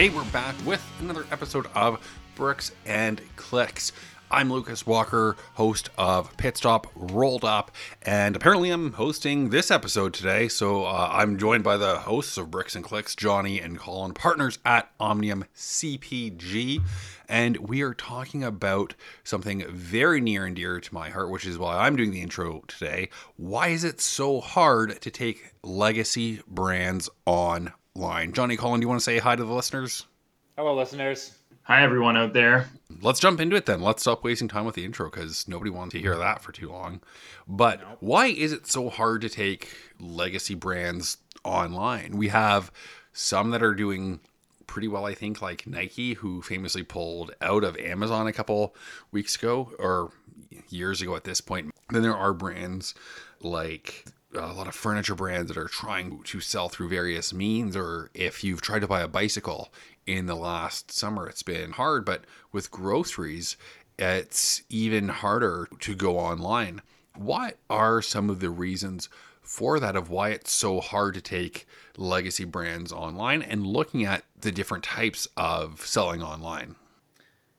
[0.00, 2.00] Hey, we're back with another episode of
[2.34, 3.92] Bricks and Clicks.
[4.30, 10.14] I'm Lucas Walker, host of Pit Stop Rolled Up, and apparently I'm hosting this episode
[10.14, 10.48] today.
[10.48, 14.58] So uh, I'm joined by the hosts of Bricks and Clicks, Johnny and Colin, partners
[14.64, 16.80] at Omnium CPG,
[17.28, 21.58] and we are talking about something very near and dear to my heart, which is
[21.58, 23.10] why I'm doing the intro today.
[23.36, 27.10] Why is it so hard to take legacy brands
[27.96, 28.32] online?
[28.32, 30.06] Johnny, Colin, do you want to say hi to the listeners?
[30.56, 31.36] Hello, listeners.
[31.62, 32.68] Hi, everyone out there.
[33.00, 33.80] Let's jump into it then.
[33.80, 36.70] Let's stop wasting time with the intro because nobody wants to hear that for too
[36.70, 37.00] long.
[37.46, 37.96] But nope.
[38.00, 42.16] why is it so hard to take legacy brands online?
[42.16, 42.72] We have
[43.12, 44.20] some that are doing
[44.66, 48.74] pretty well, I think, like Nike, who famously pulled out of Amazon a couple
[49.12, 50.12] weeks ago or
[50.68, 51.72] years ago at this point.
[51.90, 52.94] Then there are brands
[53.42, 58.10] like a lot of furniture brands that are trying to sell through various means, or
[58.14, 59.72] if you've tried to buy a bicycle
[60.06, 62.04] in the last summer, it's been hard.
[62.04, 63.56] But with groceries,
[63.98, 66.82] it's even harder to go online.
[67.16, 69.08] What are some of the reasons
[69.42, 74.24] for that of why it's so hard to take legacy brands online and looking at
[74.40, 76.76] the different types of selling online?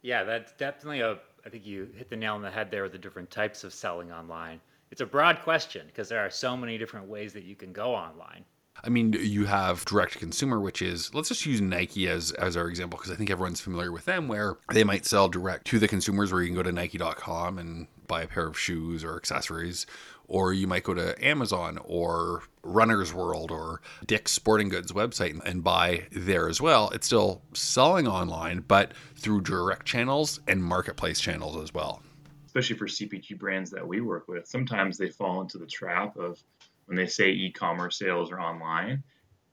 [0.00, 1.18] Yeah, that's definitely a.
[1.44, 3.74] I think you hit the nail on the head there with the different types of
[3.74, 4.60] selling online.
[4.92, 7.94] It's a broad question because there are so many different ways that you can go
[7.94, 8.44] online.
[8.84, 12.68] I mean, you have direct consumer, which is let's just use Nike as as our
[12.68, 15.88] example because I think everyone's familiar with them, where they might sell direct to the
[15.88, 19.86] consumers, where you can go to Nike.com and buy a pair of shoes or accessories,
[20.28, 25.64] or you might go to Amazon or Runner's World or Dick's Sporting Goods website and
[25.64, 26.90] buy there as well.
[26.90, 32.02] It's still selling online, but through direct channels and marketplace channels as well.
[32.52, 36.38] Especially for CPG brands that we work with, sometimes they fall into the trap of
[36.84, 39.02] when they say e-commerce sales are online,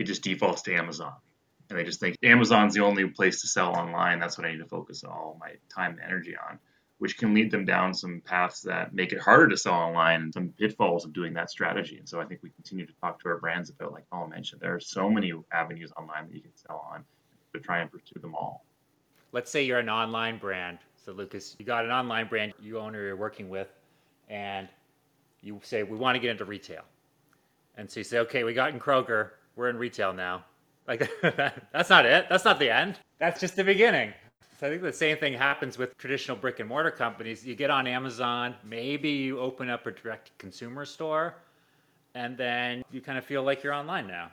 [0.00, 1.12] it just defaults to Amazon.
[1.70, 4.18] And they just think Amazon's the only place to sell online.
[4.18, 6.58] That's what I need to focus all my time and energy on,
[6.98, 10.34] which can lead them down some paths that make it harder to sell online and
[10.34, 11.98] some pitfalls of doing that strategy.
[11.98, 14.60] And so I think we continue to talk to our brands about, like Paul mentioned,
[14.60, 17.04] there are so many avenues online that you can sell on
[17.54, 18.64] to try and pursue them all.
[19.30, 20.78] Let's say you're an online brand.
[21.08, 23.68] So Lucas, you got an online brand you own or you're working with,
[24.28, 24.68] and
[25.40, 26.82] you say, we want to get into retail
[27.78, 30.44] and so you say, okay, we got in Kroger, we're in retail now.
[30.86, 32.26] Like that's not it.
[32.28, 32.98] That's not the end.
[33.18, 34.12] That's just the beginning.
[34.60, 37.46] So I think the same thing happens with traditional brick and mortar companies.
[37.46, 41.36] You get on Amazon, maybe you open up a direct consumer store,
[42.14, 44.30] and then you kind of feel like you're online now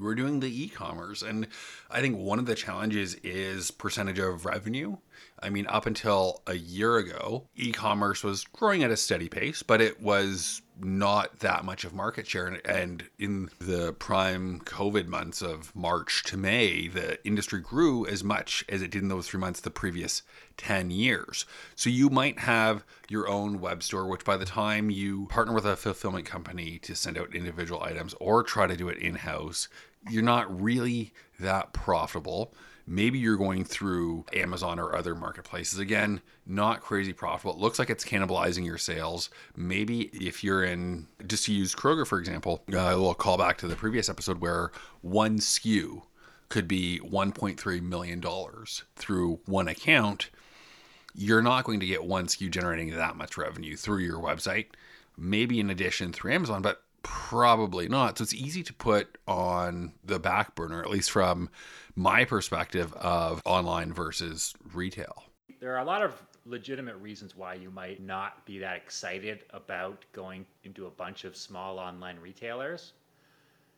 [0.00, 1.46] we're doing the e-commerce and
[1.90, 4.96] i think one of the challenges is percentage of revenue
[5.40, 9.80] i mean up until a year ago e-commerce was growing at a steady pace but
[9.80, 12.60] it was not that much of market share.
[12.64, 18.64] And in the prime COVID months of March to May, the industry grew as much
[18.68, 20.22] as it did in those three months the previous
[20.56, 21.46] 10 years.
[21.74, 25.64] So you might have your own web store, which by the time you partner with
[25.64, 29.68] a fulfillment company to send out individual items or try to do it in house,
[30.10, 32.52] you're not really that profitable
[32.88, 35.80] Maybe you're going through Amazon or other marketplaces.
[35.80, 37.58] Again, not crazy profitable.
[37.58, 39.28] It looks like it's cannibalizing your sales.
[39.56, 43.66] Maybe if you're in, just to use Kroger, for example, uh, a little callback to
[43.66, 46.02] the previous episode where one SKU
[46.48, 48.22] could be $1.3 million
[48.94, 50.30] through one account.
[51.12, 54.66] You're not going to get one SKU generating that much revenue through your website.
[55.18, 58.18] Maybe in addition through Amazon, but probably not.
[58.18, 61.48] So it's easy to put on the back burner, at least from
[61.94, 65.22] my perspective of online versus retail.
[65.60, 70.04] There are a lot of legitimate reasons why you might not be that excited about
[70.12, 72.92] going into a bunch of small online retailers.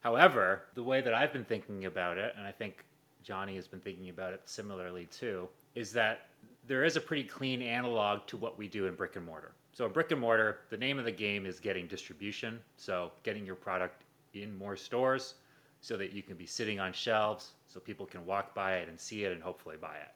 [0.00, 2.84] However, the way that I've been thinking about it, and I think
[3.24, 6.28] Johnny has been thinking about it similarly too, is that
[6.68, 9.52] there is a pretty clean analog to what we do in brick and mortar.
[9.76, 12.60] So brick and mortar, the name of the game is getting distribution.
[12.78, 15.34] So getting your product in more stores
[15.82, 18.98] so that you can be sitting on shelves so people can walk by it and
[18.98, 20.08] see it and hopefully buy it.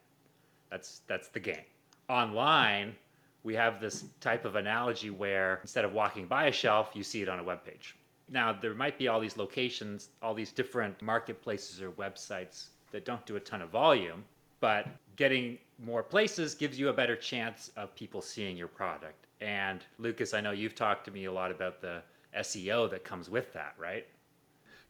[0.71, 1.67] That's that's the game.
[2.09, 2.97] Online,
[3.43, 7.21] we have this type of analogy where instead of walking by a shelf, you see
[7.21, 7.97] it on a web page.
[8.31, 13.27] Now, there might be all these locations, all these different marketplaces or websites that don't
[13.27, 14.25] do a ton of volume,
[14.61, 14.87] but
[15.17, 19.27] getting more places gives you a better chance of people seeing your product.
[19.41, 22.03] And Lucas, I know you've talked to me a lot about the
[22.39, 24.07] SEO that comes with that, right?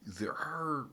[0.05, 0.87] There are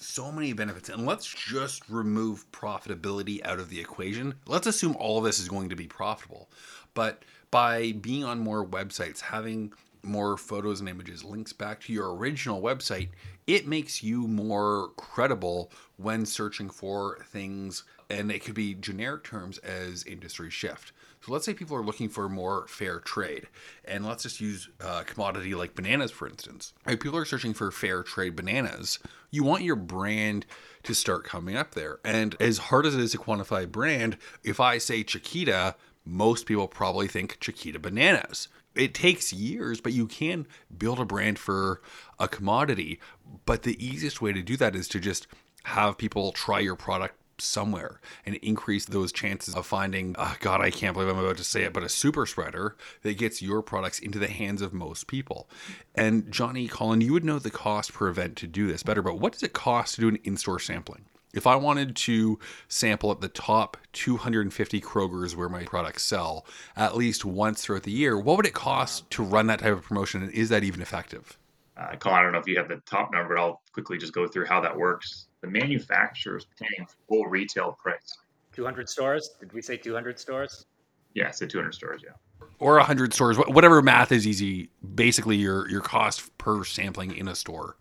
[0.00, 0.88] so many benefits.
[0.88, 4.34] And let's just remove profitability out of the equation.
[4.46, 6.50] Let's assume all of this is going to be profitable.
[6.94, 9.72] But by being on more websites, having
[10.02, 13.10] more photos and images, links back to your original website,
[13.46, 17.84] it makes you more credible when searching for things.
[18.10, 20.92] And it could be generic terms as industry shift.
[21.24, 23.46] So let's say people are looking for more fair trade,
[23.84, 26.72] and let's just use a commodity like bananas, for instance.
[26.86, 28.98] If people are searching for fair trade bananas,
[29.30, 30.46] you want your brand
[30.82, 32.00] to start coming up there.
[32.04, 35.76] And as hard as it is to quantify brand, if I say Chiquita,
[36.06, 38.48] most people probably think Chiquita bananas.
[38.74, 40.46] It takes years, but you can
[40.76, 41.82] build a brand for
[42.18, 42.98] a commodity.
[43.44, 45.26] But the easiest way to do that is to just
[45.64, 50.70] have people try your product somewhere and increase those chances of finding, oh God, I
[50.70, 53.98] can't believe I'm about to say it, but a super spreader that gets your products
[53.98, 55.48] into the hands of most people.
[55.94, 59.18] And Johnny Colin, you would know the cost per event to do this better, but
[59.18, 61.04] what does it cost to do an in store sampling?
[61.32, 62.38] If I wanted to
[62.68, 66.44] sample at the top 250 Kroger's where my products sell
[66.76, 69.84] at least once throughout the year, what would it cost to run that type of
[69.84, 70.22] promotion?
[70.22, 71.38] And is that even effective?
[71.76, 74.12] Uh, Colin, I don't know if you have the top number, but I'll quickly just
[74.12, 75.28] go through how that works.
[75.40, 78.18] The manufacturer is paying full retail price.
[78.52, 79.30] 200 stores?
[79.40, 80.66] Did we say 200 stores?
[81.14, 82.12] Yeah, say 200 stores, yeah.
[82.58, 84.70] Or 100 stores, whatever math is easy.
[84.94, 87.76] Basically, your your cost per sampling in a store.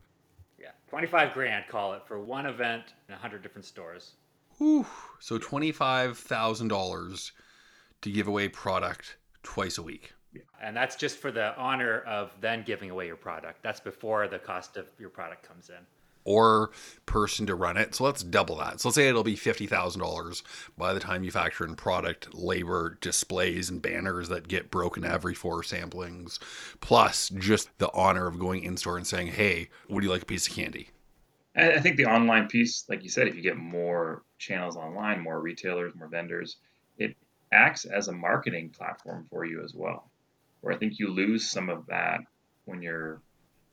[0.57, 4.13] Yeah, 25 grand, call it, for one event in 100 different stores.
[4.57, 4.85] Whew.
[5.19, 7.31] So $25,000
[8.01, 10.13] to give away product twice a week.
[10.33, 10.41] Yeah.
[10.61, 13.63] And that's just for the honor of then giving away your product.
[13.63, 15.85] That's before the cost of your product comes in.
[16.29, 16.69] Or
[17.07, 17.95] person to run it.
[17.95, 18.79] So let's double that.
[18.79, 20.43] So let's say it'll be $50,000
[20.77, 25.33] by the time you factor in product, labor, displays, and banners that get broken every
[25.33, 26.37] four samplings,
[26.81, 30.25] plus just the honor of going in store and saying, hey, would you like a
[30.25, 30.89] piece of candy?
[31.55, 35.41] I think the online piece, like you said, if you get more channels online, more
[35.41, 36.57] retailers, more vendors,
[36.99, 37.15] it
[37.51, 40.09] acts as a marketing platform for you as well
[40.61, 42.21] where I think you lose some of that
[42.65, 43.21] when you're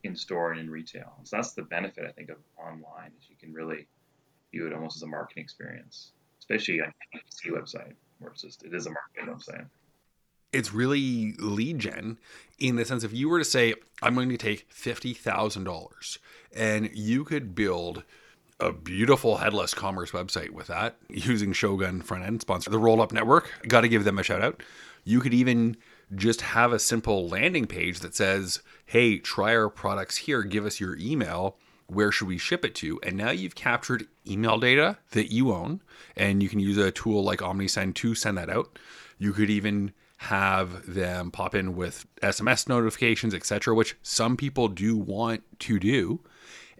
[0.03, 1.13] in store and in retail.
[1.23, 3.87] So that's the benefit I think of online is you can really
[4.51, 8.63] view it almost as a marketing experience, especially on a PC website where it's just
[8.63, 9.65] it is a marketing website.
[10.53, 12.17] It's really lead gen
[12.57, 16.19] in the sense if you were to say, I'm going to take fifty thousand dollars
[16.55, 18.03] and you could build
[18.59, 23.11] a beautiful headless commerce website with that using Shogun front end sponsor the roll up
[23.11, 23.51] network.
[23.67, 24.63] Got to give them a shout out.
[25.03, 25.77] You could even
[26.15, 30.79] just have a simple landing page that says, hey, try our products here, give us
[30.79, 31.57] your email.
[31.87, 32.99] Where should we ship it to?
[33.01, 35.81] And now you've captured email data that you own,
[36.15, 38.77] and you can use a tool like OmniSend to send that out.
[39.17, 44.97] You could even have them pop in with SMS notifications, etc., which some people do
[44.97, 46.21] want to do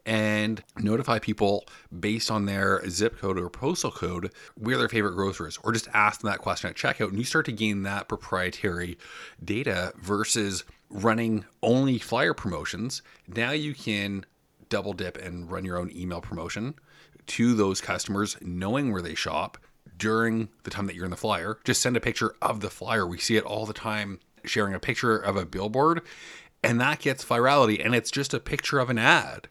[0.07, 1.65] and notify people
[1.99, 5.89] based on their zip code or postal code where their favorite grocer is, or just
[5.93, 7.09] ask them that question at checkout.
[7.09, 8.97] And you start to gain that proprietary
[9.43, 13.01] data versus running only flyer promotions.
[13.27, 14.25] Now you can
[14.69, 16.75] double dip and run your own email promotion
[17.27, 19.57] to those customers, knowing where they shop
[19.97, 21.59] during the time that you're in the flyer.
[21.65, 23.05] Just send a picture of the flyer.
[23.05, 26.01] We see it all the time sharing a picture of a billboard,
[26.63, 27.83] and that gets virality.
[27.83, 29.49] And it's just a picture of an ad.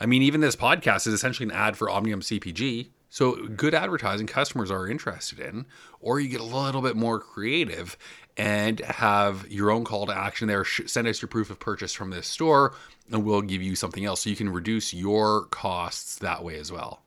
[0.00, 2.88] I mean, even this podcast is essentially an ad for Omnium CPG.
[3.08, 5.66] So good advertising customers are interested in,
[6.00, 7.96] or you get a little bit more creative
[8.36, 10.64] and have your own call to action there.
[10.64, 12.74] Send us your proof of purchase from this store,
[13.12, 14.22] and we'll give you something else.
[14.22, 17.02] So you can reduce your costs that way as well.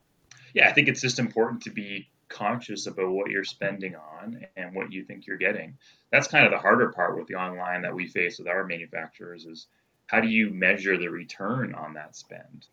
[0.54, 4.74] Yeah, I think it's just important to be conscious about what you're spending on and
[4.74, 5.78] what you think you're getting.
[6.12, 9.46] That's kind of the harder part with the online that we face with our manufacturers
[9.46, 9.68] is
[10.08, 12.68] how do you measure the return on that spend?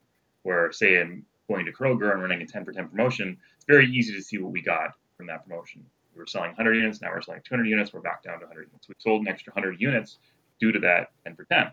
[0.45, 3.87] Where say I'm going to Kroger and running a 10 for 10 promotion, it's very
[3.91, 5.85] easy to see what we got from that promotion.
[6.15, 8.69] We were selling 100 units, now we're selling 200 units, we're back down to 100
[8.69, 8.89] units.
[8.89, 10.19] We sold an extra 100 units
[10.61, 11.73] due to that 10 for 10.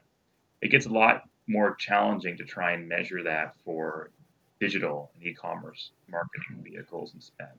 [0.62, 4.12] It gets a lot more challenging to try and measure that for
[4.60, 7.50] digital and e-commerce marketing vehicles and spend.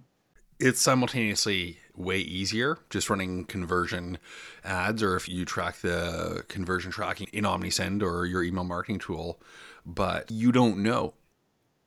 [0.59, 4.19] It's simultaneously way easier just running conversion
[4.65, 9.41] ads, or if you track the conversion tracking in OmniSend or your email marketing tool,
[9.85, 11.15] but you don't know.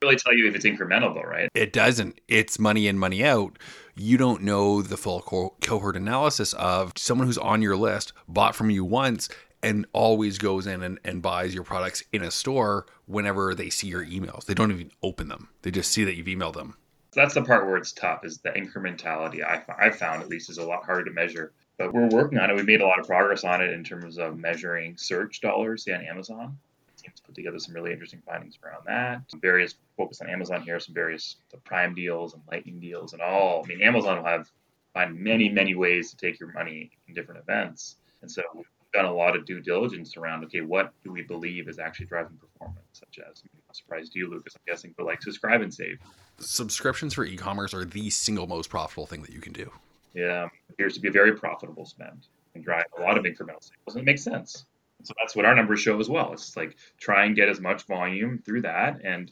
[0.02, 1.50] Really tell you if it's incremental, though, right?
[1.54, 2.20] It doesn't.
[2.28, 3.58] It's money in, money out.
[3.96, 8.56] You don't know the full co- cohort analysis of someone who's on your list, bought
[8.56, 9.30] from you once,
[9.64, 13.88] and always goes in and, and buys your products in a store whenever they see
[13.88, 14.46] your emails.
[14.46, 16.76] They don't even open them, they just see that you've emailed them.
[17.14, 20.58] That's the part where it's tough is the incrementality I, I found at least is
[20.58, 23.08] a lot harder to measure but we're working on it we made a lot of
[23.08, 26.58] progress on it in terms of measuring search dollars on amazon
[27.06, 29.22] teams put together some really interesting findings around that.
[29.28, 33.64] Some various focus on Amazon here, some various Prime deals and Lightning deals, and all.
[33.64, 34.50] I mean, Amazon will have
[34.94, 37.98] find many, many ways to take your money in different events.
[38.22, 41.68] And so we've done a lot of due diligence around okay, what do we believe
[41.68, 45.62] is actually driving performance, such as I'm surprised you, Lucas, I'm guessing, but like subscribe
[45.62, 46.00] and save.
[46.40, 49.70] Subscriptions for e-commerce are the single most profitable thing that you can do.
[50.14, 53.96] Yeah, appears to be a very profitable spend and drive a lot of incremental sales.
[53.96, 54.66] And it makes sense.
[55.04, 56.34] So that's what our numbers show as well.
[56.34, 59.32] It's like try and get as much volume through that and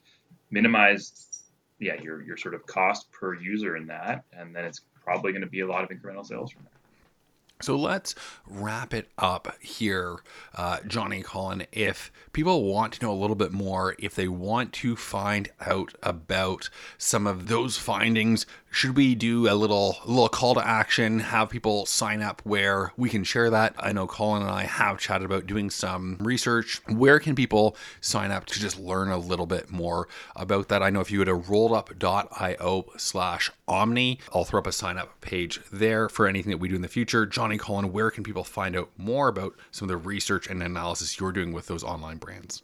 [0.51, 1.34] minimize
[1.79, 5.41] yeah, your your sort of cost per user in that, and then it's probably going
[5.41, 6.72] to be a lot of incremental sales from there.
[7.62, 8.13] So let's
[8.46, 10.17] wrap it up here,
[10.53, 11.65] uh, Johnny Colin.
[11.72, 15.93] If people want to know a little bit more, if they want to find out
[16.03, 21.19] about some of those findings, should we do a little little call to action?
[21.19, 23.75] Have people sign up where we can share that?
[23.77, 26.81] I know Colin and I have chatted about doing some research.
[26.87, 30.81] Where can people sign up to just learn a little bit more about that?
[30.81, 35.21] I know if you go to rollup.io slash omni, I'll throw up a sign up
[35.21, 37.27] page there for anything that we do in the future.
[37.27, 41.19] Johnny Colin, where can people find out more about some of the research and analysis
[41.19, 42.63] you're doing with those online brands?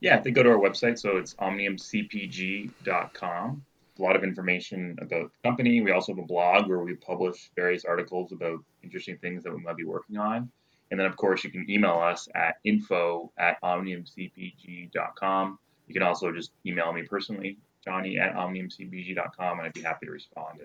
[0.00, 0.98] Yeah, they go to our website.
[0.98, 3.62] So it's omniumcpg.com.
[4.00, 5.82] A lot of information about the company.
[5.82, 9.60] We also have a blog where we publish various articles about interesting things that we
[9.60, 10.50] might be working on.
[10.90, 15.58] And then, of course, you can email us at info at omniumcpg.com.
[15.86, 20.12] You can also just email me personally, johnny at omniumcpg.com, and I'd be happy to
[20.12, 20.60] respond.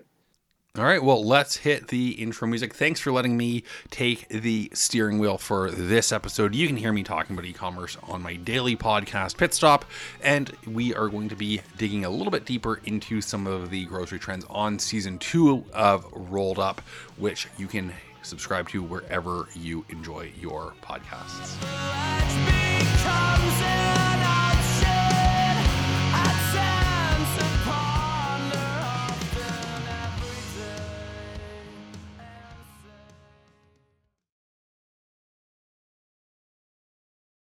[0.78, 2.74] All right, well, let's hit the intro music.
[2.74, 6.54] Thanks for letting me take the steering wheel for this episode.
[6.54, 9.86] You can hear me talking about e commerce on my daily podcast, Pit Stop,
[10.22, 13.86] and we are going to be digging a little bit deeper into some of the
[13.86, 16.82] grocery trends on season two of Rolled Up,
[17.16, 17.90] which you can
[18.20, 21.56] subscribe to wherever you enjoy your podcasts.